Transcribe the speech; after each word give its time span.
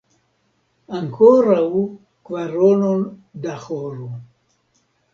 Ankoraŭ 0.99 1.67
kvarono 2.31 2.91
da 3.47 3.63
horo. 3.69 4.13